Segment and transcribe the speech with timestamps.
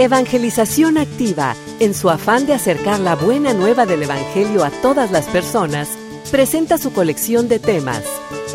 [0.00, 5.26] Evangelización Activa, en su afán de acercar la buena nueva del Evangelio a todas las
[5.26, 5.98] personas,
[6.30, 8.04] presenta su colección de temas,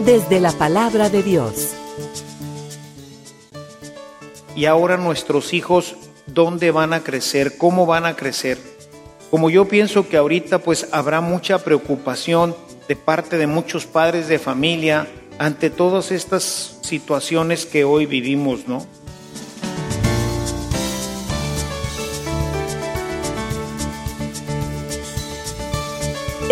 [0.06, 1.74] desde la palabra de Dios.
[4.56, 7.58] Y ahora nuestros hijos, ¿dónde van a crecer?
[7.58, 8.58] ¿Cómo van a crecer?
[9.30, 12.56] Como yo pienso que ahorita pues habrá mucha preocupación
[12.88, 18.88] de parte de muchos padres de familia ante todas estas situaciones que hoy vivimos, ¿no?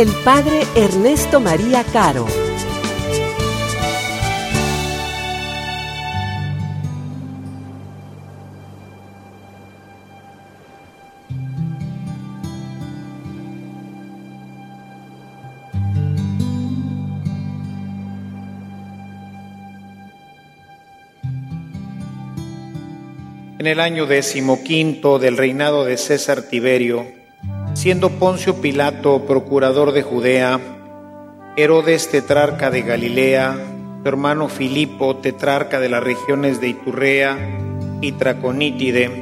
[0.00, 2.24] el Padre Ernesto María Caro.
[23.58, 27.17] En el año decimoquinto del reinado de César Tiberio,
[27.78, 30.58] siendo Poncio Pilato procurador de Judea,
[31.56, 33.56] Herodes tetrarca de Galilea,
[34.02, 37.38] su hermano Filipo tetrarca de las regiones de Iturrea
[38.00, 39.12] y Traconítide,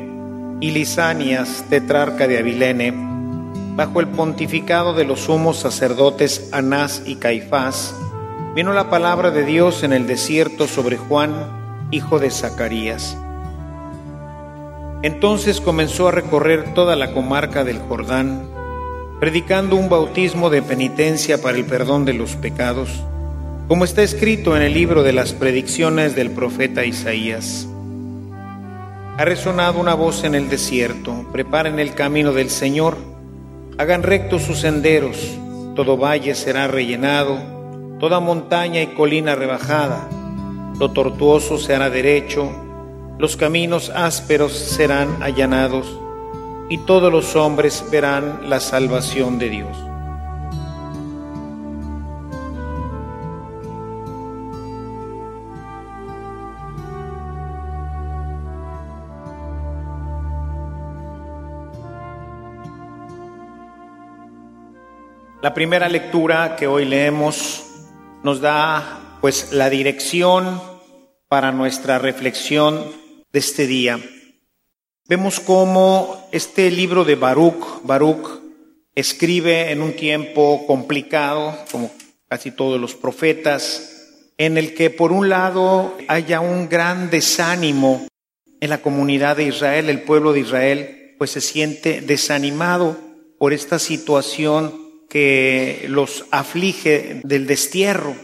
[0.63, 2.95] y Lisanias tetrarca de Abilene,
[3.75, 7.95] bajo el pontificado de los sumos sacerdotes Anás y Caifás,
[8.55, 13.19] vino la palabra de Dios en el desierto sobre Juan, hijo de Zacarías
[15.03, 18.49] entonces comenzó a recorrer toda la comarca del Jordán,
[19.21, 23.05] predicando un bautismo de penitencia para el perdón de los pecados,
[23.69, 27.67] como está escrito en el libro de las predicciones del profeta Isaías.
[29.19, 32.97] Ha resonado una voz en el desierto, preparen el camino del Señor,
[33.79, 35.17] hagan rectos sus senderos,
[35.75, 37.39] todo valle será rellenado,
[37.99, 40.09] toda montaña y colina rebajada,
[40.79, 42.51] lo tortuoso se hará derecho,
[43.19, 45.87] los caminos ásperos serán allanados
[46.69, 49.77] y todos los hombres verán la salvación de Dios.
[65.43, 67.65] La primera lectura que hoy leemos
[68.25, 70.61] nos da pues la dirección
[71.29, 73.06] para nuestra reflexión
[73.37, 74.01] de este día.
[75.07, 78.41] Vemos cómo este libro de Baruch, Baruch
[78.95, 81.91] escribe en un tiempo complicado, como
[82.31, 88.07] casi todos los profetas, en el que por un lado haya un gran desánimo
[88.59, 92.97] en la comunidad de Israel, el pueblo de Israel, pues se siente desanimado
[93.39, 94.73] por esta situación
[95.11, 98.17] que los aflige del destierro.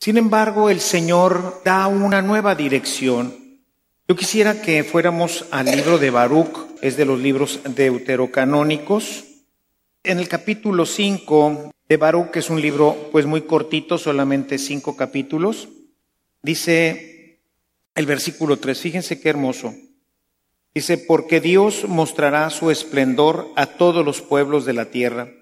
[0.00, 3.45] Sin embargo, el Señor da una nueva dirección
[4.08, 9.24] yo quisiera que fuéramos al libro de Baruch, es de los libros deuterocanónicos.
[10.04, 14.96] En el capítulo 5 de Baruch, que es un libro pues muy cortito, solamente cinco
[14.96, 15.68] capítulos,
[16.40, 17.40] dice
[17.96, 19.74] el versículo 3, fíjense qué hermoso.
[20.72, 25.32] Dice, porque Dios mostrará su esplendor a todos los pueblos de la tierra.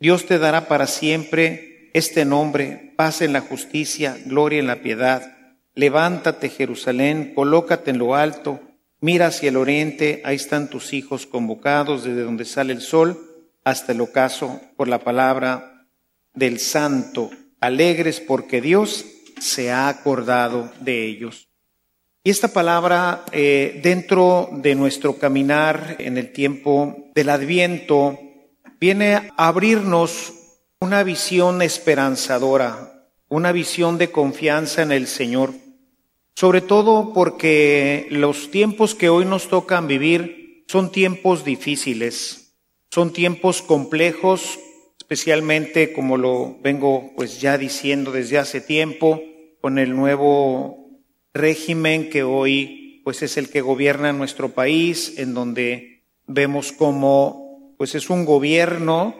[0.00, 5.33] Dios te dará para siempre este nombre, paz en la justicia, gloria en la piedad
[5.74, 8.60] Levántate, Jerusalén, colócate en lo alto,
[9.00, 13.20] mira hacia el oriente, ahí están tus hijos convocados desde donde sale el sol
[13.64, 15.86] hasta el ocaso por la palabra
[16.32, 17.30] del santo,
[17.60, 19.04] alegres porque Dios
[19.40, 21.48] se ha acordado de ellos.
[22.22, 28.18] Y esta palabra, eh, dentro de nuestro caminar en el tiempo del adviento,
[28.80, 30.32] viene a abrirnos
[30.80, 35.52] una visión esperanzadora, una visión de confianza en el Señor
[36.34, 42.56] sobre todo porque los tiempos que hoy nos tocan vivir son tiempos difíciles,
[42.90, 44.58] son tiempos complejos,
[44.98, 49.22] especialmente como lo vengo pues ya diciendo desde hace tiempo
[49.60, 51.00] con el nuevo
[51.32, 57.94] régimen que hoy pues es el que gobierna nuestro país, en donde vemos como pues
[57.94, 59.14] es un gobierno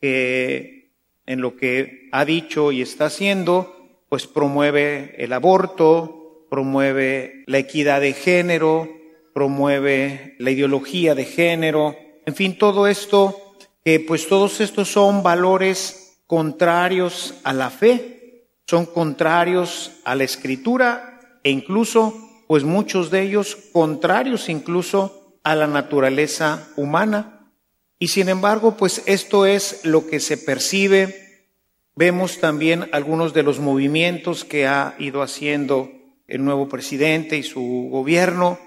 [0.00, 0.92] que
[1.26, 6.19] en lo que ha dicho y está haciendo pues promueve el aborto,
[6.50, 8.88] promueve la equidad de género,
[9.32, 13.36] promueve la ideología de género, en fin, todo esto,
[13.84, 21.40] que pues todos estos son valores contrarios a la fe, son contrarios a la escritura
[21.42, 22.14] e incluso,
[22.46, 27.50] pues muchos de ellos contrarios incluso a la naturaleza humana.
[27.98, 31.48] Y sin embargo, pues esto es lo que se percibe.
[31.96, 35.90] Vemos también algunos de los movimientos que ha ido haciendo
[36.30, 38.58] el nuevo presidente y su gobierno,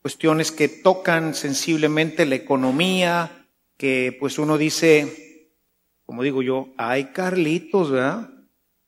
[0.00, 5.50] cuestiones que tocan sensiblemente la economía, que pues uno dice,
[6.06, 8.30] como digo yo, ay Carlitos, ¿verdad?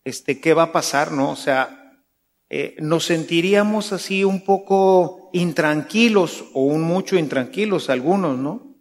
[0.04, 1.30] Este, ¿qué va a pasar, no?
[1.32, 2.02] O sea,
[2.48, 8.76] eh, nos sentiríamos así un poco intranquilos o un mucho intranquilos algunos, ¿no?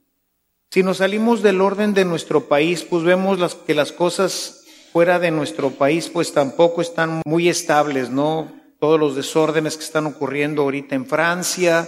[0.69, 4.63] Si nos salimos del orden de nuestro país, pues vemos las, que las cosas
[4.93, 8.58] fuera de nuestro país pues tampoco están muy estables, ¿no?
[8.79, 11.87] Todos los desórdenes que están ocurriendo ahorita en Francia,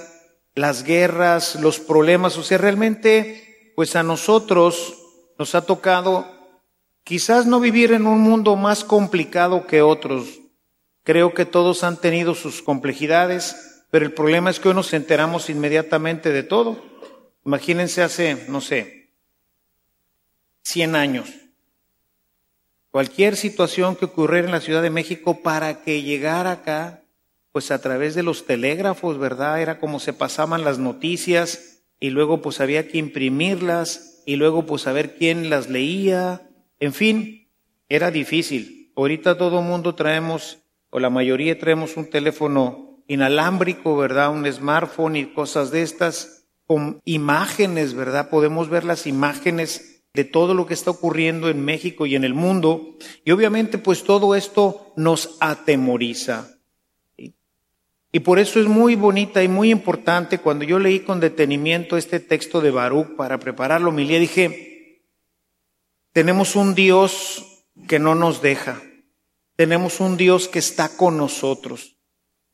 [0.55, 4.97] las guerras, los problemas, o sea, realmente, pues a nosotros
[5.39, 6.25] nos ha tocado
[7.03, 10.39] quizás no vivir en un mundo más complicado que otros.
[11.03, 15.49] Creo que todos han tenido sus complejidades, pero el problema es que hoy nos enteramos
[15.49, 16.83] inmediatamente de todo.
[17.45, 19.09] Imagínense hace, no sé,
[20.63, 21.40] 100 años
[22.91, 27.03] cualquier situación que ocurriera en la Ciudad de México para que llegara acá,
[27.51, 29.61] pues a través de los telégrafos, ¿verdad?
[29.61, 34.83] Era como se pasaban las noticias y luego pues había que imprimirlas y luego pues
[34.83, 36.49] saber quién las leía.
[36.79, 37.49] En fin,
[37.89, 38.91] era difícil.
[38.95, 40.59] Ahorita todo mundo traemos,
[40.89, 44.31] o la mayoría traemos un teléfono inalámbrico, ¿verdad?
[44.31, 48.29] Un smartphone y cosas de estas, con imágenes, ¿verdad?
[48.29, 52.33] Podemos ver las imágenes de todo lo que está ocurriendo en México y en el
[52.33, 52.97] mundo.
[53.23, 56.57] Y obviamente pues todo esto nos atemoriza.
[58.13, 62.19] Y por eso es muy bonita y muy importante cuando yo leí con detenimiento este
[62.19, 65.05] texto de Baruch para prepararlo, mi dije,
[66.11, 68.81] tenemos un Dios que no nos deja,
[69.55, 71.95] tenemos un Dios que está con nosotros,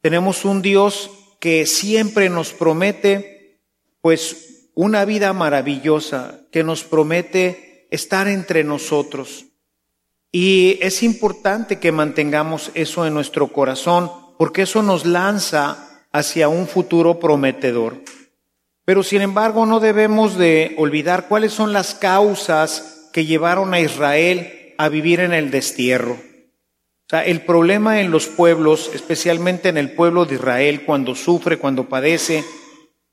[0.01, 1.09] tenemos un Dios
[1.39, 3.59] que siempre nos promete
[4.01, 9.47] pues una vida maravillosa que nos promete estar entre nosotros.
[10.31, 16.67] Y es importante que mantengamos eso en nuestro corazón, porque eso nos lanza hacia un
[16.67, 18.03] futuro prometedor.
[18.85, 24.75] Pero sin embargo no debemos de olvidar cuáles son las causas que llevaron a Israel
[24.77, 26.13] a vivir en el destierro.
[26.13, 31.57] O sea, el problema en los pueblos, especialmente en el pueblo de Israel, cuando sufre,
[31.57, 32.43] cuando padece,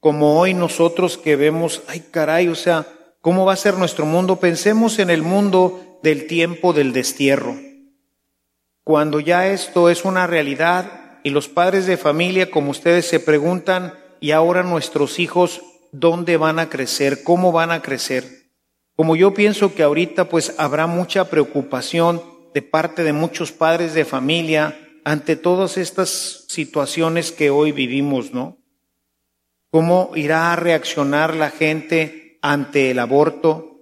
[0.05, 2.87] como hoy nosotros que vemos, ay caray, o sea,
[3.23, 4.37] ¿cómo va a ser nuestro mundo?
[4.37, 7.57] Pensemos en el mundo del tiempo del destierro.
[8.83, 13.95] Cuando ya esto es una realidad y los padres de familia, como ustedes se preguntan,
[14.21, 17.23] y ahora nuestros hijos, ¿dónde van a crecer?
[17.25, 18.51] ¿Cómo van a crecer?
[18.97, 22.23] Como yo pienso que ahorita pues habrá mucha preocupación
[22.53, 28.59] de parte de muchos padres de familia ante todas estas situaciones que hoy vivimos, ¿no?
[29.75, 33.77] ¿Cómo irá a reaccionar la gente ante el aborto?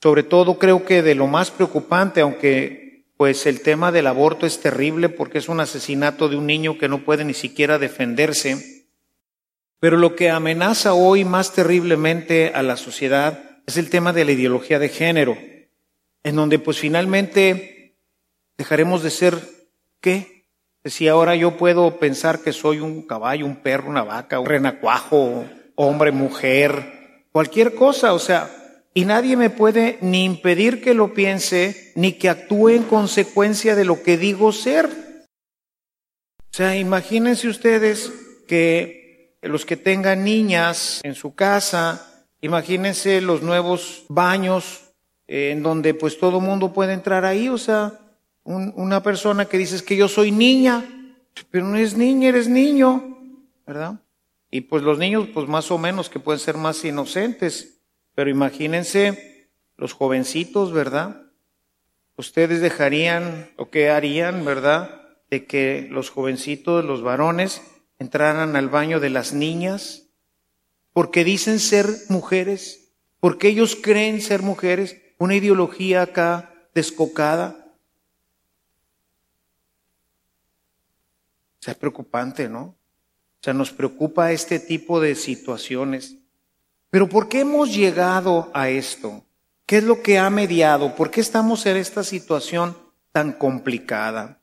[0.00, 4.60] Sobre todo creo que de lo más preocupante, aunque pues el tema del aborto es
[4.60, 8.86] terrible porque es un asesinato de un niño que no puede ni siquiera defenderse,
[9.80, 14.30] pero lo que amenaza hoy más terriblemente a la sociedad es el tema de la
[14.30, 15.36] ideología de género,
[16.22, 17.96] en donde pues finalmente
[18.56, 19.36] dejaremos de ser
[20.00, 20.33] ¿qué?
[20.84, 25.46] Si ahora yo puedo pensar que soy un caballo, un perro, una vaca, un renacuajo,
[25.76, 28.50] hombre, mujer, cualquier cosa, o sea,
[28.92, 33.86] y nadie me puede ni impedir que lo piense, ni que actúe en consecuencia de
[33.86, 34.88] lo que digo ser.
[36.38, 38.12] O sea, imagínense ustedes
[38.46, 44.92] que los que tengan niñas en su casa, imagínense los nuevos baños
[45.26, 47.98] eh, en donde pues todo mundo puede entrar ahí, o sea,
[48.44, 50.84] una persona que dices que yo soy niña,
[51.50, 53.18] pero no es niña, eres niño,
[53.66, 54.00] ¿verdad?
[54.50, 57.80] Y pues los niños, pues más o menos que pueden ser más inocentes,
[58.14, 61.22] pero imagínense los jovencitos, ¿verdad?
[62.16, 65.02] Ustedes dejarían o qué harían, ¿verdad?
[65.30, 67.62] De que los jovencitos, los varones,
[67.98, 70.08] entraran al baño de las niñas,
[70.92, 77.63] porque dicen ser mujeres, porque ellos creen ser mujeres, una ideología acá descocada.
[81.64, 82.62] Sea, es preocupante, ¿no?
[82.62, 86.16] O sea, nos preocupa este tipo de situaciones.
[86.90, 89.24] Pero ¿por qué hemos llegado a esto?
[89.66, 90.94] ¿Qué es lo que ha mediado?
[90.94, 92.76] ¿Por qué estamos en esta situación
[93.12, 94.42] tan complicada?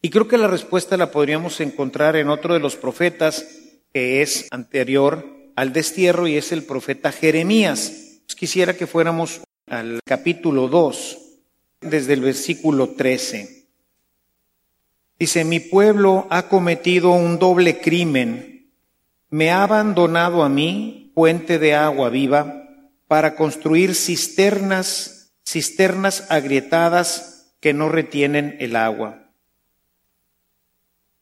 [0.00, 3.44] Y creo que la respuesta la podríamos encontrar en otro de los profetas,
[3.92, 8.20] que es anterior al destierro y es el profeta Jeremías.
[8.26, 11.18] Pues quisiera que fuéramos al capítulo 2,
[11.80, 13.55] desde el versículo 13.
[15.18, 18.70] Dice, mi pueblo ha cometido un doble crimen,
[19.30, 22.68] me ha abandonado a mí, puente de agua viva,
[23.08, 29.30] para construir cisternas, cisternas agrietadas que no retienen el agua.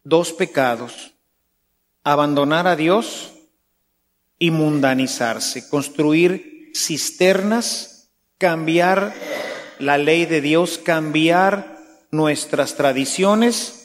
[0.03, 1.15] Dos pecados,
[2.03, 3.35] abandonar a Dios
[4.41, 9.15] y mundanizarse, construir cisternas, cambiar
[9.79, 11.79] la ley de Dios, cambiar
[12.11, 13.84] nuestras tradiciones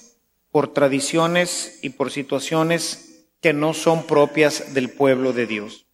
[0.52, 5.86] por tradiciones y por situaciones que no son propias del pueblo de Dios.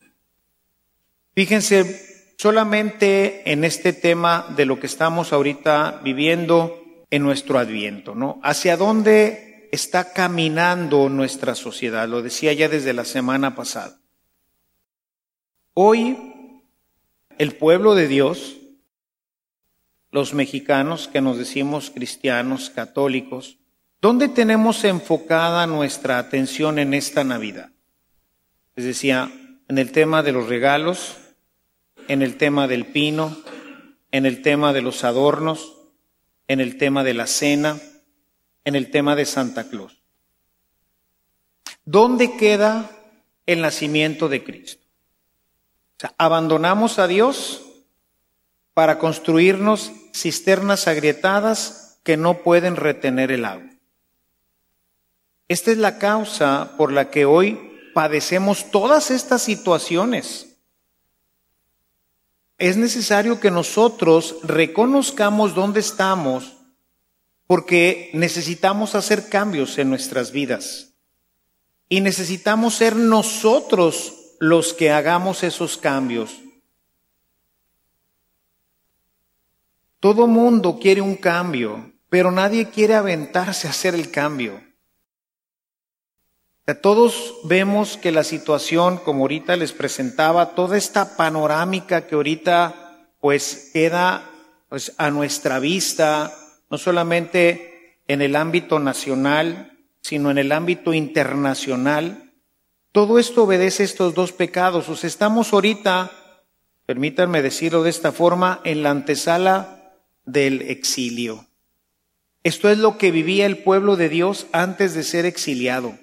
[1.34, 8.40] Fíjense solamente en este tema de lo que estamos ahorita viviendo en nuestro adviento, ¿no?
[8.44, 12.08] ¿Hacia dónde está caminando nuestra sociedad?
[12.08, 14.00] Lo decía ya desde la semana pasada.
[15.74, 16.18] Hoy
[17.38, 18.58] el pueblo de Dios,
[20.12, 23.60] los mexicanos que nos decimos cristianos, católicos,
[24.02, 27.72] ¿dónde tenemos enfocada nuestra atención en esta Navidad?
[28.76, 29.32] Les decía,
[29.68, 31.18] en el tema de los regalos,
[32.08, 33.38] en el tema del pino,
[34.12, 35.74] en el tema de los adornos,
[36.48, 37.80] en el tema de la cena,
[38.64, 40.02] en el tema de Santa Claus.
[41.86, 42.90] ¿Dónde queda
[43.46, 44.84] el nacimiento de Cristo?
[45.98, 47.64] O sea, abandonamos a Dios
[48.74, 53.75] para construirnos cisternas agrietadas que no pueden retener el agua.
[55.48, 57.60] Esta es la causa por la que hoy
[57.94, 60.58] padecemos todas estas situaciones.
[62.58, 66.58] Es necesario que nosotros reconozcamos dónde estamos
[67.48, 70.94] porque necesitamos hacer cambios en nuestras vidas
[71.90, 76.42] y necesitamos ser nosotros los que hagamos esos cambios.
[80.00, 84.62] Todo mundo quiere un cambio, pero nadie quiere aventarse a hacer el cambio.
[86.74, 93.70] Todos vemos que la situación, como ahorita les presentaba, toda esta panorámica que ahorita pues
[93.72, 94.28] queda
[94.70, 96.36] pues, a nuestra vista,
[96.72, 102.34] no solamente en el ámbito nacional, sino en el ámbito internacional,
[102.92, 104.88] todo esto obedece a estos dos pecados.
[104.90, 106.12] O sea, estamos ahorita,
[106.86, 109.94] permítanme decirlo de esta forma, en la antesala
[110.26, 111.46] del exilio.
[112.44, 115.98] Esto es lo que vivía el pueblo de Dios antes de ser exiliado,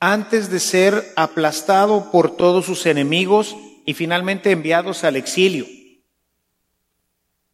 [0.00, 5.66] antes de ser aplastado por todos sus enemigos y finalmente enviados al exilio.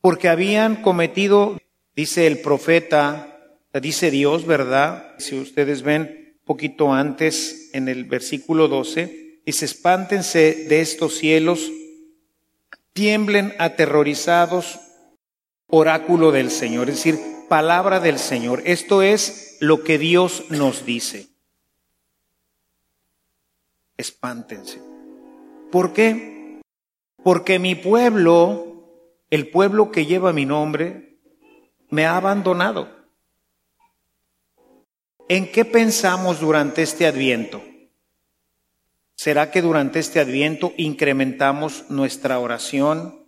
[0.00, 1.58] Porque habían cometido,
[1.94, 3.38] dice el profeta,
[3.80, 5.14] dice Dios, ¿verdad?
[5.18, 11.70] Si ustedes ven poquito antes, en el versículo 12, dice, espántense de estos cielos,
[12.92, 14.80] tiemblen aterrorizados,
[15.68, 17.18] oráculo del Señor, es decir,
[17.48, 18.62] palabra del Señor.
[18.64, 21.31] Esto es lo que Dios nos dice.
[24.02, 24.82] Espántense.
[25.70, 26.60] ¿Por qué?
[27.22, 31.20] Porque mi pueblo, el pueblo que lleva mi nombre,
[31.88, 32.88] me ha abandonado.
[35.28, 37.62] ¿En qué pensamos durante este adviento?
[39.14, 43.24] ¿Será que durante este adviento incrementamos nuestra oración?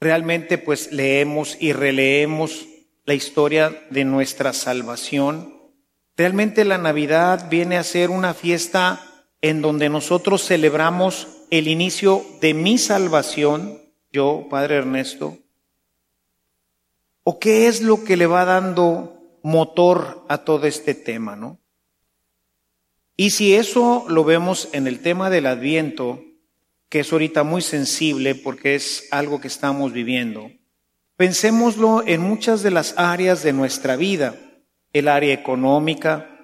[0.00, 2.66] ¿Realmente pues leemos y releemos
[3.04, 5.54] la historia de nuestra salvación?
[6.16, 9.07] ¿Realmente la Navidad viene a ser una fiesta
[9.40, 13.80] en donde nosotros celebramos el inicio de mi salvación,
[14.12, 15.38] yo, Padre Ernesto?
[17.22, 21.58] ¿O qué es lo que le va dando motor a todo este tema, ¿no?
[23.16, 26.24] Y si eso lo vemos en el tema del adviento,
[26.88, 30.50] que es ahorita muy sensible porque es algo que estamos viviendo,
[31.16, 34.36] pensémoslo en muchas de las áreas de nuestra vida,
[34.92, 36.37] el área económica,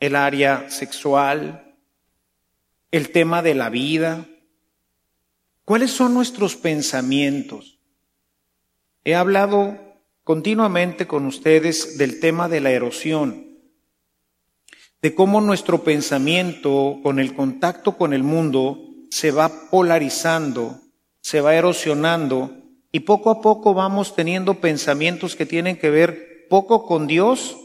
[0.00, 1.76] el área sexual,
[2.90, 4.26] el tema de la vida.
[5.64, 7.78] ¿Cuáles son nuestros pensamientos?
[9.04, 9.78] He hablado
[10.24, 13.58] continuamente con ustedes del tema de la erosión,
[15.02, 18.78] de cómo nuestro pensamiento con el contacto con el mundo
[19.10, 20.80] se va polarizando,
[21.20, 22.56] se va erosionando
[22.92, 27.56] y poco a poco vamos teniendo pensamientos que tienen que ver poco con Dios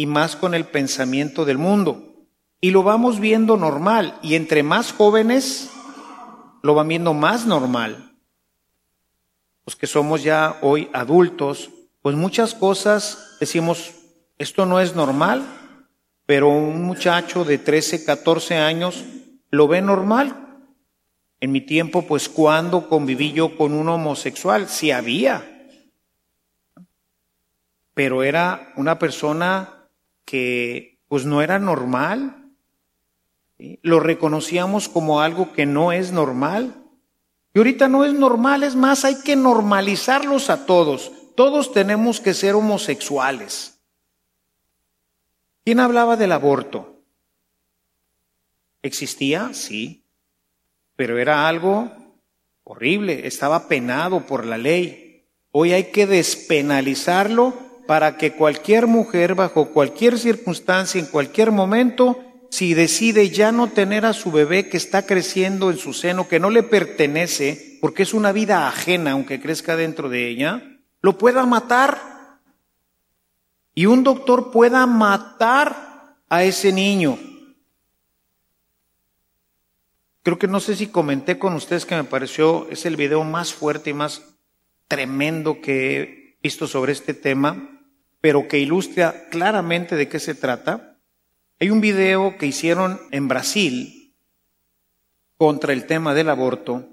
[0.00, 2.26] y más con el pensamiento del mundo.
[2.58, 5.68] Y lo vamos viendo normal y entre más jóvenes
[6.62, 8.16] lo van viendo más normal.
[9.66, 11.68] Los que somos ya hoy adultos,
[12.00, 13.92] pues muchas cosas decimos,
[14.38, 15.44] esto no es normal,
[16.24, 19.04] pero un muchacho de 13, 14 años
[19.50, 20.64] lo ve normal.
[21.40, 25.68] En mi tiempo, pues cuando conviví yo con un homosexual, sí había,
[27.92, 29.76] pero era una persona
[30.30, 32.52] que pues no era normal.
[33.82, 36.74] Lo reconocíamos como algo que no es normal.
[37.52, 41.10] Y ahorita no es normal, es más, hay que normalizarlos a todos.
[41.34, 43.80] Todos tenemos que ser homosexuales.
[45.64, 47.02] ¿Quién hablaba del aborto?
[48.82, 49.52] ¿Existía?
[49.52, 50.04] Sí,
[50.94, 51.90] pero era algo
[52.62, 55.26] horrible, estaba penado por la ley.
[55.50, 62.72] Hoy hay que despenalizarlo para que cualquier mujer, bajo cualquier circunstancia, en cualquier momento, si
[62.72, 66.50] decide ya no tener a su bebé que está creciendo en su seno, que no
[66.50, 72.38] le pertenece, porque es una vida ajena, aunque crezca dentro de ella, lo pueda matar.
[73.74, 77.18] Y un doctor pueda matar a ese niño.
[80.22, 83.52] Creo que no sé si comenté con ustedes que me pareció, es el video más
[83.52, 84.22] fuerte y más
[84.86, 87.78] tremendo que he visto sobre este tema,
[88.20, 90.98] pero que ilustra claramente de qué se trata.
[91.58, 94.14] Hay un video que hicieron en Brasil
[95.36, 96.88] contra el tema del aborto,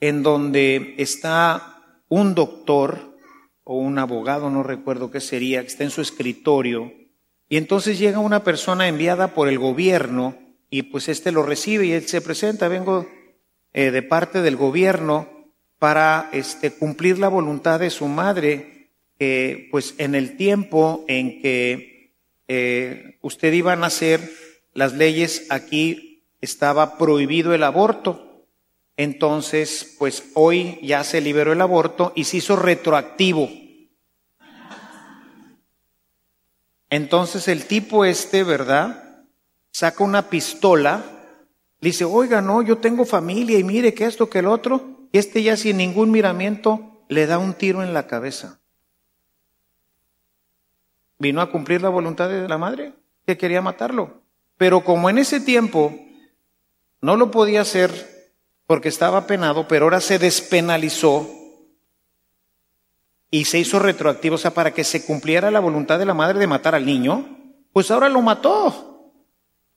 [0.00, 3.16] en donde está un doctor
[3.64, 6.92] o un abogado, no recuerdo qué sería, que está en su escritorio,
[7.48, 10.36] y entonces llega una persona enviada por el gobierno
[10.68, 13.06] y pues este lo recibe y él se presenta, vengo
[13.72, 15.28] eh, de parte del gobierno
[15.78, 18.75] para este, cumplir la voluntad de su madre,
[19.70, 22.14] pues en el tiempo en que
[22.48, 24.30] eh, usted iba a nacer,
[24.72, 28.44] las leyes aquí estaba prohibido el aborto.
[28.96, 33.50] Entonces, pues hoy ya se liberó el aborto y se hizo retroactivo.
[36.88, 39.24] Entonces el tipo este, ¿verdad?
[39.70, 41.04] Saca una pistola,
[41.80, 45.42] dice, oiga, no, yo tengo familia y mire que esto, que el otro, y este
[45.42, 48.60] ya sin ningún miramiento le da un tiro en la cabeza.
[51.18, 52.92] Vino a cumplir la voluntad de la madre
[53.26, 54.22] que quería matarlo.
[54.56, 55.94] Pero como en ese tiempo
[57.00, 57.90] no lo podía hacer
[58.66, 61.28] porque estaba penado, pero ahora se despenalizó
[63.30, 66.38] y se hizo retroactivo, o sea, para que se cumpliera la voluntad de la madre
[66.38, 67.26] de matar al niño,
[67.72, 69.12] pues ahora lo mató.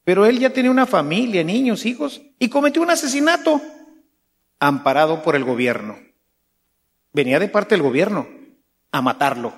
[0.03, 3.61] Pero él ya tenía una familia, niños, hijos, y cometió un asesinato
[4.59, 5.97] amparado por el gobierno.
[7.13, 8.27] Venía de parte del gobierno
[8.91, 9.53] a matarlo.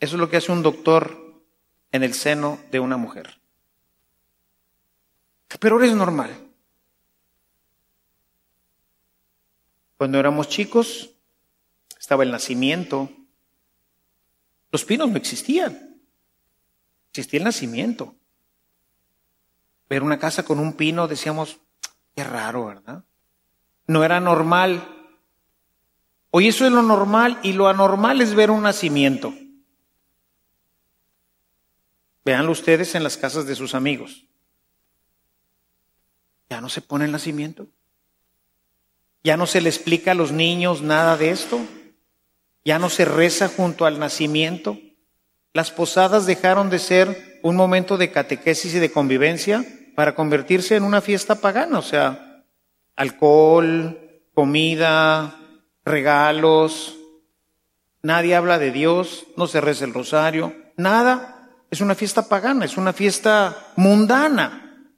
[0.00, 1.42] Eso es lo que hace un doctor
[1.90, 3.40] en el seno de una mujer.
[5.60, 6.30] Pero ahora es normal.
[9.96, 11.10] Cuando éramos chicos,
[11.98, 13.10] estaba el nacimiento.
[14.70, 16.00] Los pinos no existían.
[17.10, 18.14] Existía el nacimiento.
[19.88, 21.58] Ver una casa con un pino, decíamos,
[22.14, 23.04] qué raro, ¿verdad?
[23.86, 24.86] No era normal.
[26.30, 29.34] Hoy eso es lo normal y lo anormal es ver un nacimiento.
[32.28, 34.26] Veanlo ustedes en las casas de sus amigos.
[36.50, 37.68] Ya no se pone el nacimiento.
[39.24, 41.58] Ya no se le explica a los niños nada de esto.
[42.66, 44.78] Ya no se reza junto al nacimiento.
[45.54, 49.64] Las posadas dejaron de ser un momento de catequesis y de convivencia
[49.96, 52.44] para convertirse en una fiesta pagana, o sea,
[52.94, 53.98] alcohol,
[54.34, 55.40] comida,
[55.82, 56.94] regalos.
[58.02, 61.37] Nadie habla de Dios, no se reza el rosario, nada
[61.70, 64.92] es una fiesta pagana, es una fiesta mundana.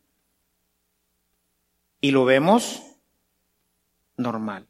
[2.00, 2.82] Y lo vemos
[4.16, 4.66] normal.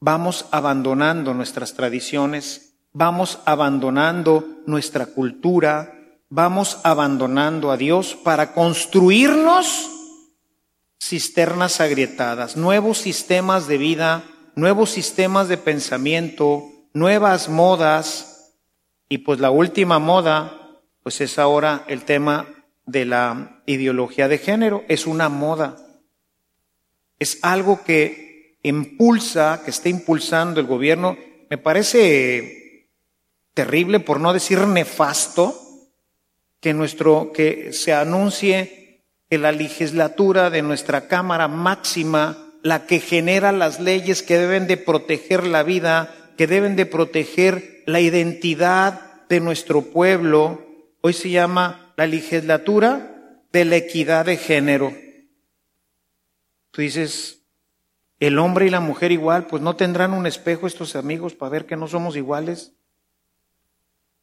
[0.00, 5.94] Vamos abandonando nuestras tradiciones, vamos abandonando nuestra cultura,
[6.28, 9.88] vamos abandonando a Dios para construirnos
[11.00, 14.24] cisternas agrietadas, nuevos sistemas de vida,
[14.56, 18.31] nuevos sistemas de pensamiento, nuevas modas,
[19.12, 22.48] y pues la última moda, pues es ahora el tema
[22.86, 24.84] de la ideología de género.
[24.88, 25.76] Es una moda.
[27.18, 31.18] Es algo que impulsa, que está impulsando el gobierno.
[31.50, 32.88] Me parece
[33.52, 35.60] terrible, por no decir nefasto,
[36.60, 43.52] que nuestro, que se anuncie que la legislatura de nuestra Cámara máxima, la que genera
[43.52, 49.40] las leyes que deben de proteger la vida, que deben de proteger la identidad de
[49.40, 50.64] nuestro pueblo,
[51.00, 54.92] hoy se llama la legislatura de la equidad de género.
[56.70, 57.42] Tú dices,
[58.18, 61.66] el hombre y la mujer igual, pues no tendrán un espejo estos amigos para ver
[61.66, 62.72] que no somos iguales.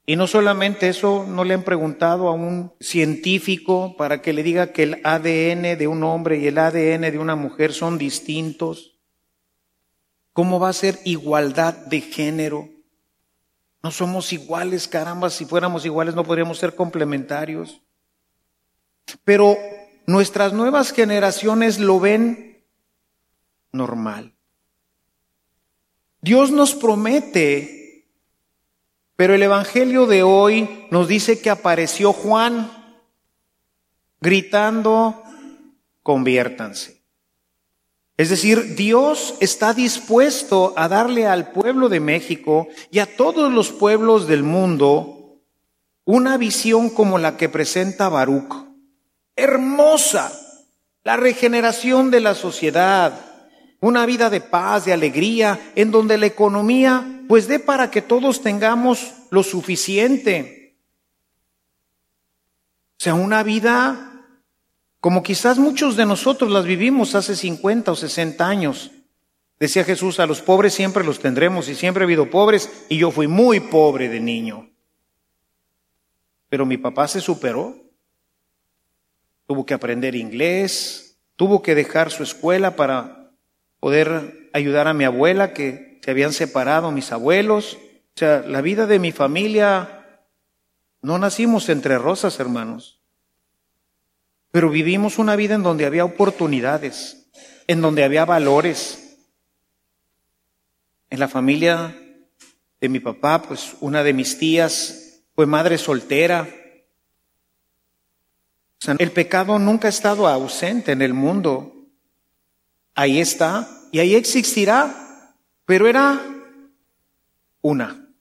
[0.05, 4.71] Y no solamente eso, no le han preguntado a un científico para que le diga
[4.71, 8.98] que el ADN de un hombre y el ADN de una mujer son distintos.
[10.39, 12.69] ¿Cómo va a ser igualdad de género?
[13.83, 17.81] No somos iguales, caramba, si fuéramos iguales no podríamos ser complementarios.
[19.25, 19.57] Pero
[20.05, 22.63] nuestras nuevas generaciones lo ven
[23.73, 24.33] normal.
[26.21, 28.07] Dios nos promete
[29.17, 32.71] pero el Evangelio de hoy nos dice que apareció Juan
[34.21, 35.21] gritando,
[36.01, 36.98] conviértanse.
[38.19, 43.71] Es decir, Dios está dispuesto a darle al pueblo de México y a todos los
[43.71, 45.39] pueblos del mundo
[46.03, 48.53] una visión como la que presenta Baruch.
[49.37, 50.33] Hermosa,
[51.05, 53.13] la regeneración de la sociedad,
[53.79, 58.41] una vida de paz, de alegría, en donde la economía pues dé para que todos
[58.41, 60.75] tengamos lo suficiente.
[62.99, 64.08] O sea, una vida
[64.99, 68.91] como quizás muchos de nosotros las vivimos hace 50 o 60 años.
[69.59, 73.11] Decía Jesús, a los pobres siempre los tendremos y siempre ha habido pobres y yo
[73.11, 74.69] fui muy pobre de niño.
[76.49, 77.75] Pero mi papá se superó.
[79.47, 83.31] Tuvo que aprender inglés, tuvo que dejar su escuela para
[83.79, 87.77] poder ayudar a mi abuela que se habían separado mis abuelos.
[88.15, 90.23] O sea, la vida de mi familia,
[91.01, 92.98] no nacimos entre rosas, hermanos,
[94.51, 97.29] pero vivimos una vida en donde había oportunidades,
[97.67, 99.17] en donde había valores.
[101.09, 101.95] En la familia
[102.79, 106.47] de mi papá, pues una de mis tías fue madre soltera.
[108.81, 111.75] O sea, el pecado nunca ha estado ausente en el mundo
[112.99, 115.33] ahí está y ahí existirá,
[115.65, 116.21] pero era
[117.61, 118.13] una.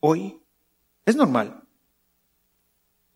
[0.00, 0.40] Hoy
[1.06, 1.63] es normal.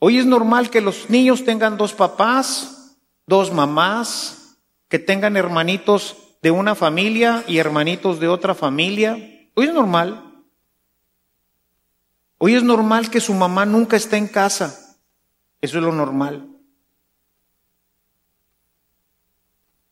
[0.00, 4.58] Hoy es normal que los niños tengan dos papás, dos mamás,
[4.88, 9.14] que tengan hermanitos de una familia y hermanitos de otra familia.
[9.54, 10.44] Hoy es normal.
[12.38, 14.96] Hoy es normal que su mamá nunca esté en casa.
[15.60, 16.48] Eso es lo normal.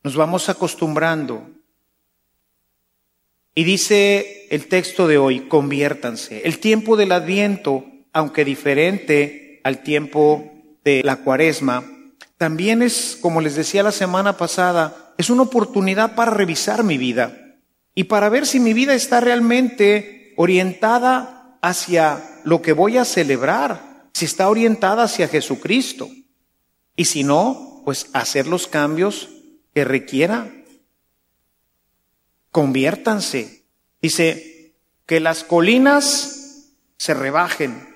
[0.03, 1.49] Nos vamos acostumbrando.
[3.53, 6.43] Y dice el texto de hoy, conviértanse.
[6.45, 10.51] El tiempo del adviento, aunque diferente al tiempo
[10.83, 11.83] de la cuaresma,
[12.37, 17.57] también es, como les decía la semana pasada, es una oportunidad para revisar mi vida
[17.95, 24.09] y para ver si mi vida está realmente orientada hacia lo que voy a celebrar,
[24.13, 26.09] si está orientada hacia Jesucristo.
[26.95, 29.29] Y si no, pues hacer los cambios
[29.73, 30.51] que requiera.
[32.51, 33.63] Conviértanse.
[34.01, 34.57] Dice,
[35.07, 37.87] que las colinas se rebajen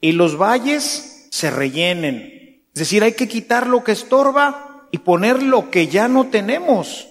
[0.00, 2.64] y los valles se rellenen.
[2.72, 7.08] Es decir, hay que quitar lo que estorba y poner lo que ya no tenemos.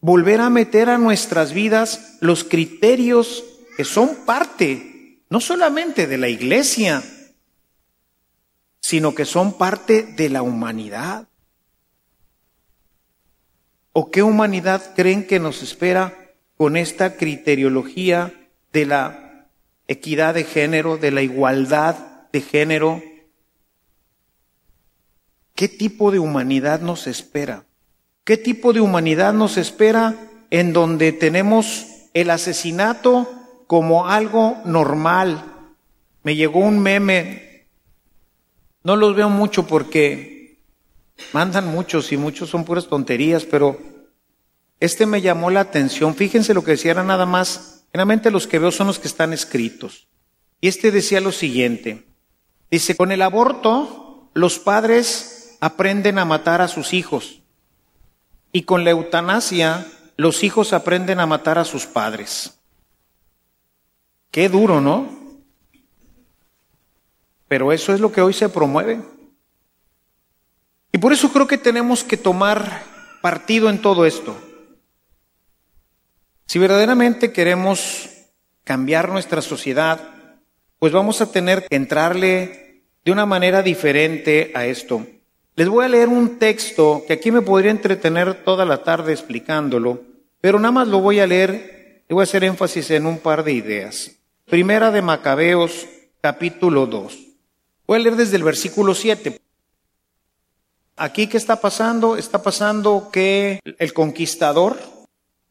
[0.00, 3.44] Volver a meter a nuestras vidas los criterios
[3.76, 7.02] que son parte, no solamente de la iglesia,
[8.80, 11.28] sino que son parte de la humanidad.
[13.92, 18.32] ¿O qué humanidad creen que nos espera con esta criteriología
[18.72, 19.48] de la
[19.88, 21.96] equidad de género, de la igualdad
[22.32, 23.02] de género?
[25.56, 27.64] ¿Qué tipo de humanidad nos espera?
[28.22, 30.14] ¿Qué tipo de humanidad nos espera
[30.50, 33.28] en donde tenemos el asesinato
[33.66, 35.44] como algo normal?
[36.22, 37.66] Me llegó un meme,
[38.84, 40.36] no los veo mucho porque
[41.32, 43.78] Mandan muchos y muchos son puras tonterías, pero
[44.80, 46.14] este me llamó la atención.
[46.14, 49.32] Fíjense lo que decía, era nada más, generalmente los que veo son los que están
[49.32, 50.08] escritos.
[50.60, 52.06] Y este decía lo siguiente.
[52.70, 57.42] Dice, con el aborto los padres aprenden a matar a sus hijos
[58.52, 62.58] y con la eutanasia los hijos aprenden a matar a sus padres.
[64.30, 65.08] Qué duro, ¿no?
[67.48, 69.00] Pero eso es lo que hoy se promueve.
[70.92, 72.82] Y por eso creo que tenemos que tomar
[73.20, 74.36] partido en todo esto.
[76.46, 78.08] Si verdaderamente queremos
[78.64, 80.00] cambiar nuestra sociedad,
[80.78, 85.06] pues vamos a tener que entrarle de una manera diferente a esto.
[85.58, 90.02] Les voy a leer un texto que aquí me podría entretener toda la tarde explicándolo,
[90.42, 93.42] pero nada más lo voy a leer y voy a hacer énfasis en un par
[93.42, 94.16] de ideas.
[94.44, 95.86] Primera de Macabeos,
[96.20, 97.18] capítulo 2.
[97.86, 99.40] Voy a leer desde el versículo 7.
[100.96, 102.18] Aquí, ¿qué está pasando?
[102.18, 104.78] Está pasando que el conquistador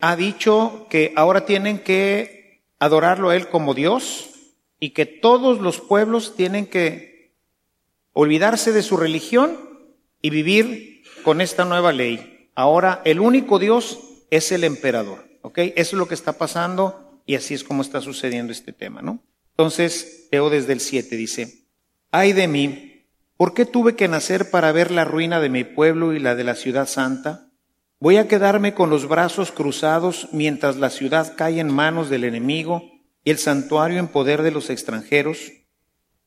[0.02, 4.30] ha dicho que ahora tienen que adorarlo a Él como Dios
[4.80, 7.34] y que todos los pueblos tienen que
[8.14, 9.65] olvidarse de su religión
[10.26, 12.50] y vivir con esta nueva ley.
[12.56, 14.00] Ahora el único Dios
[14.32, 15.60] es el emperador, ¿ok?
[15.60, 19.24] Eso es lo que está pasando y así es como está sucediendo este tema, ¿no?
[19.52, 21.68] Entonces, leo desde el 7, dice,
[22.10, 23.06] ay de mí,
[23.38, 26.44] ¿por qué tuve que nacer para ver la ruina de mi pueblo y la de
[26.44, 27.52] la ciudad santa?
[28.00, 32.82] Voy a quedarme con los brazos cruzados mientras la ciudad cae en manos del enemigo
[33.24, 35.52] y el santuario en poder de los extranjeros.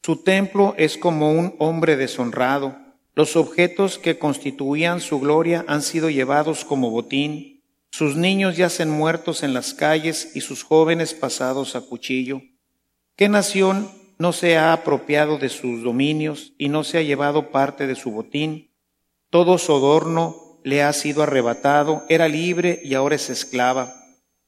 [0.05, 2.88] Su templo es como un hombre deshonrado.
[3.19, 7.65] Los objetos que constituían su gloria han sido llevados como botín.
[7.91, 12.43] Sus niños yacen muertos en las calles y sus jóvenes pasados a cuchillo.
[13.17, 17.89] ¿Qué nación no se ha apropiado de sus dominios y no se ha llevado parte
[17.89, 18.71] de su botín?
[19.31, 23.95] Todo su adorno le ha sido arrebatado, era libre y ahora es esclava.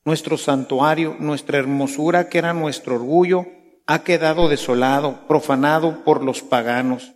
[0.05, 3.47] Nuestro santuario, nuestra hermosura, que era nuestro orgullo,
[3.89, 7.15] ha quedado desolado, profanado por los paganos.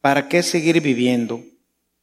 [0.00, 1.42] ¿Para qué seguir viviendo?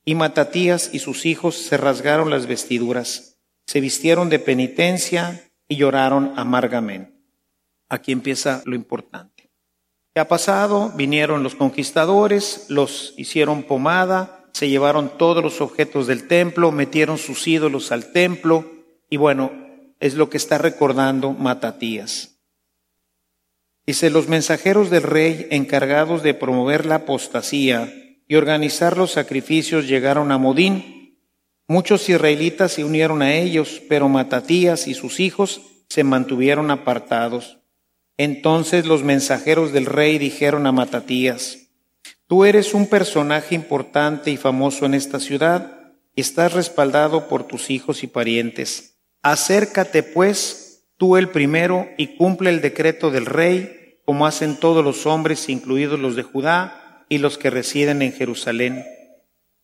[0.03, 6.33] Y Matatías y sus hijos se rasgaron las vestiduras, se vistieron de penitencia y lloraron
[6.35, 7.13] amargamente.
[7.89, 9.49] Aquí empieza lo importante.
[10.13, 10.91] ¿Qué ha pasado?
[10.95, 17.47] Vinieron los conquistadores, los hicieron pomada, se llevaron todos los objetos del templo, metieron sus
[17.47, 18.71] ídolos al templo
[19.09, 19.51] y bueno,
[19.99, 22.34] es lo que está recordando Matatías.
[23.87, 27.93] Dice, los mensajeros del rey encargados de promover la apostasía
[28.27, 31.19] y organizar los sacrificios llegaron a Modín.
[31.67, 37.59] Muchos israelitas se unieron a ellos, pero Matatías y sus hijos se mantuvieron apartados.
[38.17, 41.59] Entonces los mensajeros del rey dijeron a Matatías,
[42.27, 47.69] Tú eres un personaje importante y famoso en esta ciudad, y estás respaldado por tus
[47.69, 48.97] hijos y parientes.
[49.21, 50.64] Acércate pues
[50.97, 55.99] tú el primero y cumple el decreto del rey, como hacen todos los hombres, incluidos
[55.99, 58.83] los de Judá y los que residen en Jerusalén.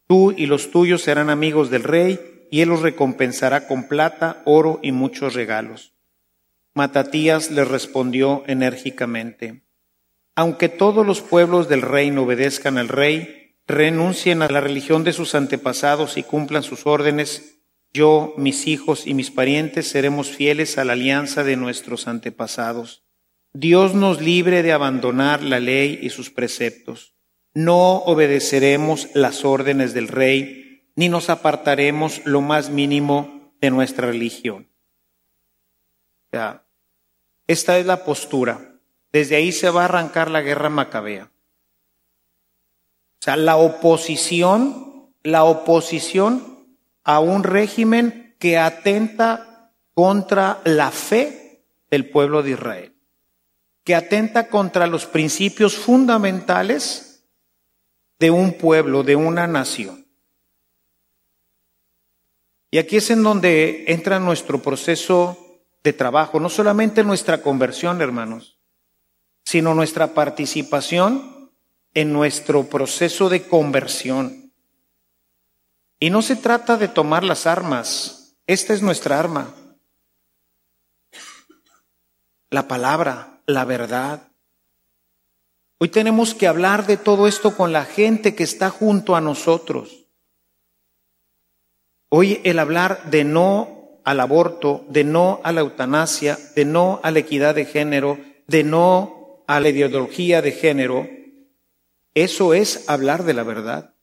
[0.08, 4.80] Tú y los tuyos serán amigos del rey, y él los recompensará con plata, oro
[4.84, 5.94] y muchos regalos.
[6.74, 9.64] Matatías le respondió enérgicamente,
[10.36, 15.36] aunque todos los pueblos del reino obedezcan al rey, renuncien a la religión de sus
[15.36, 17.61] antepasados y cumplan sus órdenes,
[17.94, 23.04] yo, mis hijos y mis parientes seremos fieles a la alianza de nuestros antepasados.
[23.54, 27.16] Dios nos libre de abandonar la ley y sus preceptos.
[27.54, 34.70] No obedeceremos las órdenes del rey, ni nos apartaremos lo más mínimo de nuestra religión.
[37.48, 38.80] Esta es la postura.
[39.12, 41.30] Desde ahí se va a arrancar la guerra macabea.
[43.20, 46.61] O sea, la oposición, la oposición
[47.04, 52.96] a un régimen que atenta contra la fe del pueblo de Israel,
[53.84, 57.24] que atenta contra los principios fundamentales
[58.20, 60.06] de un pueblo, de una nación.
[62.72, 65.38] Y aquí es en donde entra nuestro proceso
[65.84, 68.60] de trabajo, no solamente nuestra conversión, hermanos,
[69.44, 71.52] sino nuestra participación
[71.94, 74.41] en nuestro proceso de conversión.
[76.04, 79.54] Y no se trata de tomar las armas, esta es nuestra arma.
[82.50, 84.32] La palabra, la verdad.
[85.78, 90.08] Hoy tenemos que hablar de todo esto con la gente que está junto a nosotros.
[92.10, 97.12] Hoy el hablar de no al aborto, de no a la eutanasia, de no a
[97.12, 101.08] la equidad de género, de no a la ideología de género,
[102.16, 103.94] eso es hablar de la verdad,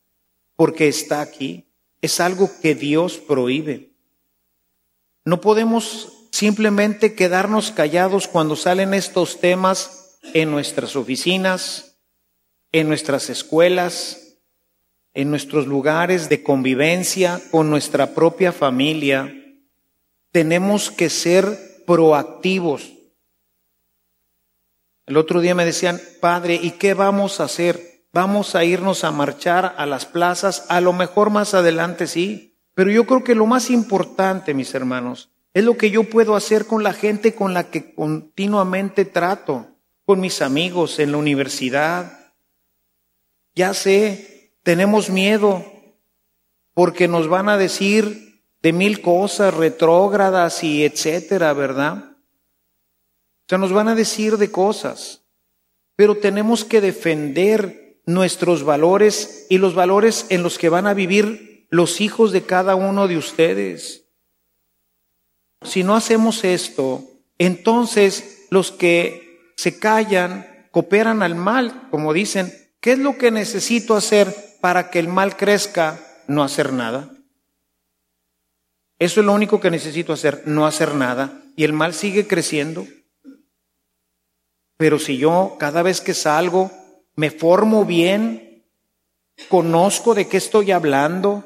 [0.55, 1.68] porque está aquí,
[2.03, 3.93] es algo que Dios prohíbe.
[5.25, 11.99] No podemos simplemente quedarnos callados cuando salen estos temas en nuestras oficinas,
[12.73, 14.29] en nuestras escuelas,
[15.15, 19.35] en nuestros lugares de convivencia con nuestra propia familia,
[20.31, 22.93] tenemos que ser proactivos.
[25.07, 27.98] El otro día me decían, Padre, ¿y qué vamos a hacer?
[28.21, 32.91] Vamos a irnos a marchar a las plazas, a lo mejor más adelante sí, pero
[32.91, 36.83] yo creo que lo más importante, mis hermanos, es lo que yo puedo hacer con
[36.83, 39.69] la gente con la que continuamente trato,
[40.05, 42.33] con mis amigos en la universidad.
[43.55, 45.65] Ya sé, tenemos miedo
[46.75, 51.99] porque nos van a decir de mil cosas retrógradas y etcétera, ¿verdad?
[51.99, 55.23] O sea, nos van a decir de cosas,
[55.95, 61.67] pero tenemos que defender nuestros valores y los valores en los que van a vivir
[61.69, 64.07] los hijos de cada uno de ustedes.
[65.61, 67.05] Si no hacemos esto,
[67.37, 73.95] entonces los que se callan, cooperan al mal, como dicen, ¿qué es lo que necesito
[73.95, 76.01] hacer para que el mal crezca?
[76.29, 77.11] No hacer nada.
[78.99, 81.43] Eso es lo único que necesito hacer, no hacer nada.
[81.57, 82.87] Y el mal sigue creciendo.
[84.79, 86.73] Pero si yo cada vez que salgo
[87.19, 88.65] me formo bien,
[89.49, 91.43] conozco de qué estoy hablando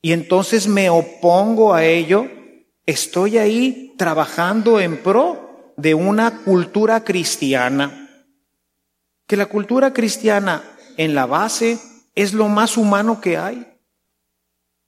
[0.00, 2.26] y entonces me opongo a ello,
[2.86, 8.08] estoy ahí trabajando en pro de una cultura cristiana.
[9.26, 10.64] Que la cultura cristiana
[10.96, 11.78] en la base
[12.14, 13.66] es lo más humano que hay.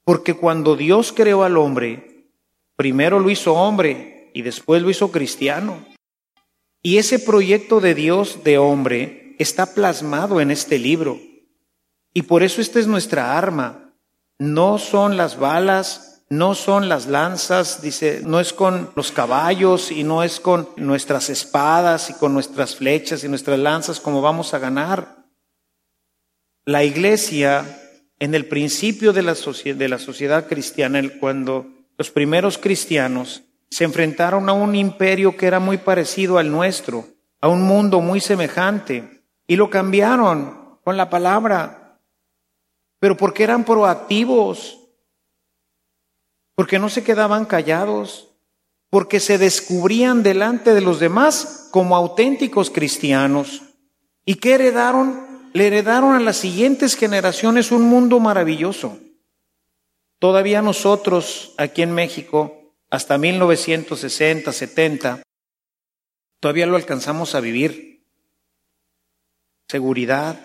[0.05, 2.31] Porque cuando Dios creó al hombre,
[2.75, 5.85] primero lo hizo hombre y después lo hizo cristiano.
[6.83, 11.21] Y ese proyecto de Dios de hombre está plasmado en este libro.
[12.13, 13.95] Y por eso esta es nuestra arma.
[14.39, 20.05] No son las balas, no son las lanzas, dice, no es con los caballos y
[20.05, 24.61] no es con nuestras espadas y con nuestras flechas y nuestras lanzas como vamos a
[24.61, 25.25] ganar.
[26.65, 27.65] La iglesia,
[28.21, 31.67] en el principio de la, sociedad cristiana, cuando
[31.99, 37.09] los primeros cristianos se enfrentaron a un imperio que era muy parecido al nuestro,
[37.41, 39.20] a un mundo muy semejante,
[39.51, 41.99] y lo cambiaron con la palabra,
[43.01, 44.79] pero porque eran proactivos,
[46.55, 48.29] porque no se quedaban callados,
[48.91, 53.63] porque se descubrían delante de los demás como auténticos cristianos.
[54.25, 55.51] ¿Y qué heredaron?
[55.53, 59.01] Le heredaron a las siguientes generaciones un mundo maravilloso.
[60.21, 65.23] Todavía nosotros aquí en México hasta 1960, 70,
[66.39, 67.91] todavía lo alcanzamos a vivir.
[69.71, 70.37] Seguridad.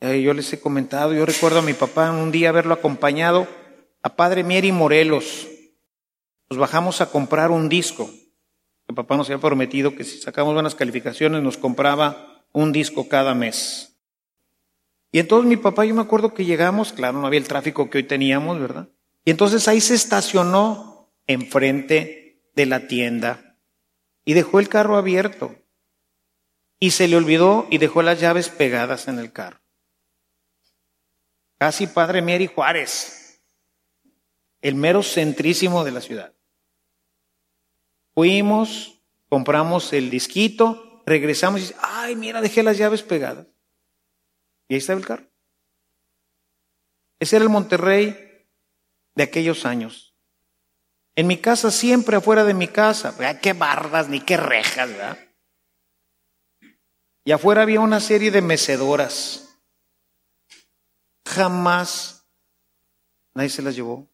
[0.00, 3.48] Eh, yo les he comentado, yo recuerdo a mi papá un día haberlo acompañado
[4.02, 5.48] a Padre Mieri Morelos.
[6.50, 8.10] Nos bajamos a comprar un disco.
[8.88, 13.34] El papá nos había prometido que si sacamos buenas calificaciones nos compraba un disco cada
[13.34, 13.98] mes.
[15.10, 17.96] Y entonces mi papá, yo me acuerdo que llegamos, claro, no había el tráfico que
[17.96, 18.90] hoy teníamos, ¿verdad?
[19.24, 23.56] Y entonces ahí se estacionó enfrente de la tienda
[24.26, 25.56] y dejó el carro abierto
[26.80, 29.60] y se le olvidó y dejó las llaves pegadas en el carro.
[31.58, 33.42] Casi Padre Mieri Juárez,
[34.60, 36.32] el mero centrísimo de la ciudad.
[38.14, 43.46] Fuimos, compramos el disquito, regresamos y dice, ay, mira, dejé las llaves pegadas.
[44.68, 45.24] Y ahí estaba el carro.
[47.18, 48.46] Ese era el Monterrey
[49.14, 50.14] de aquellos años.
[51.16, 53.16] En mi casa, siempre afuera de mi casa.
[53.40, 55.27] Qué bardas ni qué rejas, ¿verdad?
[57.28, 59.50] Y afuera había una serie de mecedoras.
[61.26, 62.24] Jamás
[63.34, 64.08] nadie se las llevó.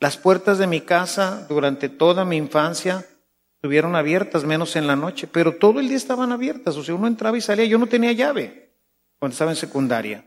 [0.00, 3.06] Las puertas de mi casa durante toda mi infancia
[3.54, 6.76] estuvieron abiertas, menos en la noche, pero todo el día estaban abiertas.
[6.76, 7.66] O sea, uno entraba y salía.
[7.66, 8.72] Yo no tenía llave
[9.20, 10.26] cuando estaba en secundaria.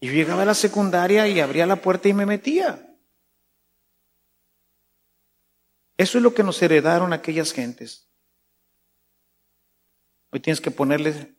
[0.00, 2.96] Y yo llegaba a la secundaria y abría la puerta y me metía.
[5.96, 8.08] Eso es lo que nos heredaron aquellas gentes.
[10.32, 11.34] Hoy tienes que ponerle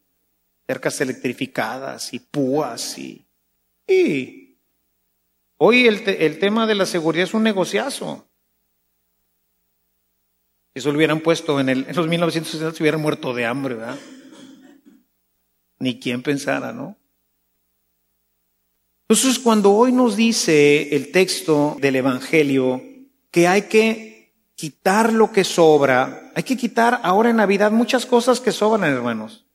[0.66, 3.26] cercas electrificadas y púas y...
[3.88, 4.58] y
[5.58, 8.26] hoy el, el tema de la seguridad es un negociazo.
[10.74, 14.00] Eso lo hubieran puesto en, el, en los 1960 se hubieran muerto de hambre, ¿verdad?
[15.80, 16.96] Ni quien pensara, ¿no?
[19.08, 22.82] Entonces, cuando hoy nos dice el texto del Evangelio
[23.30, 26.23] que hay que quitar lo que sobra.
[26.36, 29.46] Hay que quitar ahora en Navidad muchas cosas que sobran, hermanos.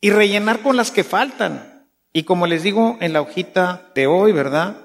[0.00, 1.88] Y rellenar con las que faltan.
[2.12, 4.76] Y como les digo en la hojita de hoy, ¿verdad?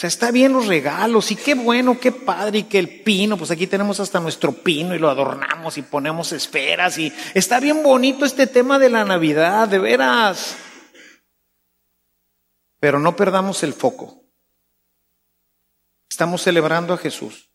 [0.00, 3.50] sea, está bien los regalos y qué bueno, qué padre y que el pino, pues
[3.50, 8.24] aquí tenemos hasta nuestro pino y lo adornamos y ponemos esferas y está bien bonito
[8.24, 10.56] este tema de la Navidad, de veras.
[12.78, 14.24] Pero no perdamos el foco.
[16.08, 17.50] Estamos celebrando a Jesús.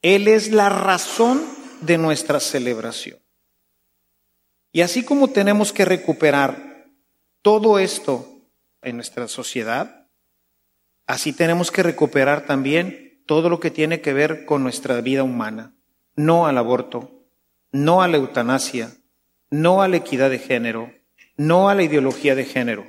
[0.00, 1.44] Él es la razón
[1.80, 3.18] de nuestra celebración.
[4.72, 6.86] Y así como tenemos que recuperar
[7.42, 8.42] todo esto
[8.82, 10.06] en nuestra sociedad,
[11.06, 15.74] así tenemos que recuperar también todo lo que tiene que ver con nuestra vida humana.
[16.16, 17.24] No al aborto,
[17.72, 18.92] no a la eutanasia,
[19.50, 20.92] no a la equidad de género,
[21.36, 22.86] no a la ideología de género.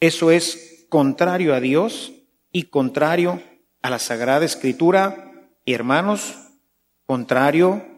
[0.00, 2.12] Eso es contrario a Dios
[2.50, 3.42] y contrario
[3.82, 5.32] a la Sagrada Escritura.
[5.64, 6.36] Y hermanos,
[7.06, 7.91] contrario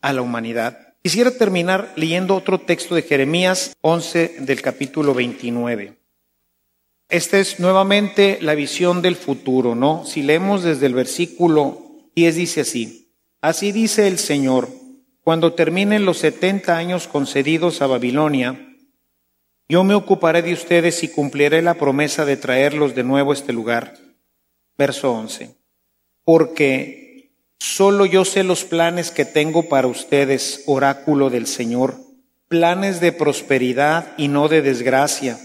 [0.00, 0.94] a la humanidad.
[1.02, 5.98] Quisiera terminar leyendo otro texto de Jeremías 11 del capítulo 29.
[7.08, 10.04] Esta es nuevamente la visión del futuro, ¿no?
[10.04, 14.68] Si leemos desde el versículo 10 dice así, así dice el Señor,
[15.22, 18.68] cuando terminen los setenta años concedidos a Babilonia,
[19.68, 23.52] yo me ocuparé de ustedes y cumpliré la promesa de traerlos de nuevo a este
[23.52, 23.96] lugar.
[24.76, 25.54] Verso 11.
[26.24, 27.07] Porque
[27.58, 31.96] solo yo sé los planes que tengo para ustedes, oráculo del Señor,
[32.48, 35.38] planes de prosperidad y no de desgracia,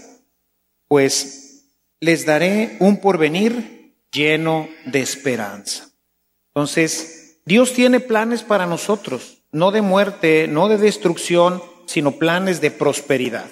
[0.88, 1.66] pues
[2.00, 5.90] les daré un porvenir lleno de esperanza.
[6.48, 12.70] Entonces, Dios tiene planes para nosotros, no de muerte, no de destrucción, sino planes de
[12.70, 13.46] prosperidad.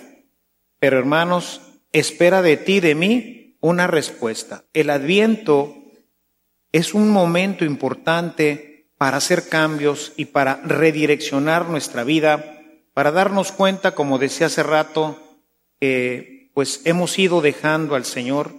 [0.79, 1.61] Pero hermanos,
[1.93, 4.65] espera de ti, de mí, una respuesta.
[4.73, 5.82] El adviento
[6.73, 12.61] es un momento importante para hacer cambios y para redireccionar nuestra vida,
[12.95, 15.19] para darnos cuenta, como decía hace rato,
[15.81, 18.55] que pues hemos ido dejando al Señor,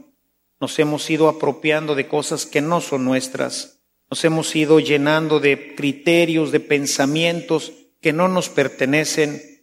[0.59, 5.75] nos hemos ido apropiando de cosas que no son nuestras, nos hemos ido llenando de
[5.75, 9.53] criterios, de pensamientos que no nos pertenecen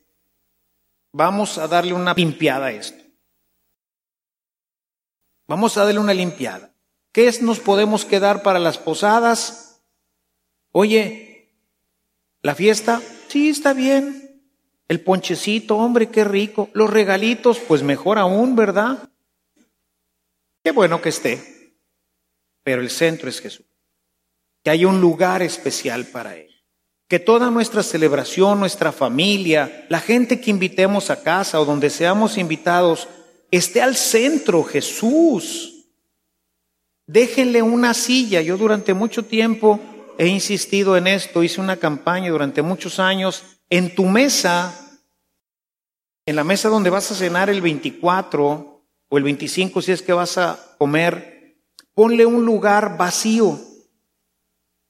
[1.12, 3.02] Vamos a darle una limpiada a esto.
[5.48, 6.72] Vamos a darle una limpiada.
[7.12, 9.82] ¿Qué nos podemos quedar para las posadas?
[10.72, 11.54] Oye,
[12.42, 13.02] ¿la fiesta?
[13.28, 14.42] Sí, está bien.
[14.88, 16.68] El ponchecito, hombre, qué rico.
[16.72, 19.08] Los regalitos, pues mejor aún, ¿verdad?
[20.62, 21.74] Qué bueno que esté.
[22.62, 23.66] Pero el centro es Jesús.
[24.62, 26.50] Que haya un lugar especial para él
[27.10, 32.38] que toda nuestra celebración, nuestra familia, la gente que invitemos a casa o donde seamos
[32.38, 33.08] invitados,
[33.50, 35.69] esté al centro Jesús.
[37.12, 38.40] Déjenle una silla.
[38.40, 39.80] Yo durante mucho tiempo
[40.16, 43.42] he insistido en esto, hice una campaña durante muchos años.
[43.68, 45.00] En tu mesa,
[46.24, 50.12] en la mesa donde vas a cenar el 24 o el 25 si es que
[50.12, 51.58] vas a comer,
[51.94, 53.58] ponle un lugar vacío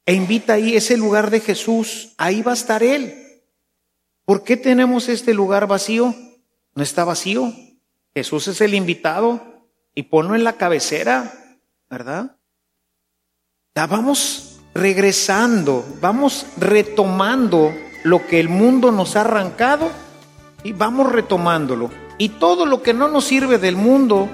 [0.05, 3.15] e invita ahí ese lugar de Jesús, ahí va a estar Él.
[4.27, 6.15] ¿Por qué tenemos este lugar vacío?
[6.75, 7.51] No está vacío.
[8.13, 9.41] Jesús es el invitado
[9.95, 11.40] y ponlo en la cabecera,
[11.91, 12.37] ¿verdad?
[13.75, 17.75] Ya vamos regresando, vamos retomando
[18.05, 19.91] lo que el mundo nos ha arrancado
[20.63, 21.91] y vamos retomándolo.
[22.17, 24.29] Y todo lo que no nos sirve del mundo,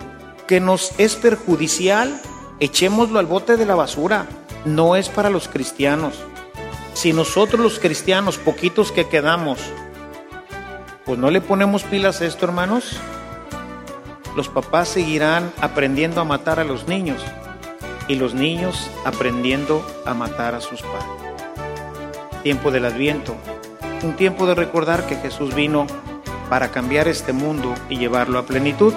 [0.46, 2.20] que nos es perjudicial,
[2.60, 4.26] echémoslo al bote de la basura
[4.66, 6.14] no es para los cristianos.
[6.92, 9.60] Si nosotros los cristianos, poquitos que quedamos,
[11.06, 12.98] pues no le ponemos pilas a esto, hermanos,
[14.34, 17.22] los papás seguirán aprendiendo a matar a los niños
[18.08, 21.34] y los niños aprendiendo a matar a sus padres.
[22.42, 23.34] Tiempo del adviento,
[24.02, 25.86] un tiempo de recordar que Jesús vino
[26.48, 28.94] para cambiar este mundo y llevarlo a plenitud.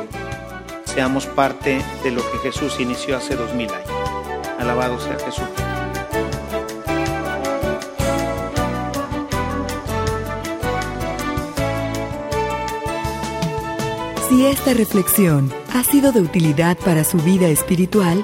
[0.85, 3.89] Seamos parte de lo que Jesús inició hace dos mil años.
[4.59, 5.47] Alabado sea Jesús.
[14.29, 18.23] Si esta reflexión ha sido de utilidad para su vida espiritual,